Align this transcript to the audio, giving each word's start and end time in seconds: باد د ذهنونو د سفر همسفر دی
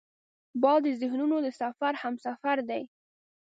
باد 0.61 0.81
د 0.85 0.87
ذهنونو 1.01 1.35
د 1.45 1.47
سفر 1.61 1.93
همسفر 2.03 2.57
دی 2.69 2.83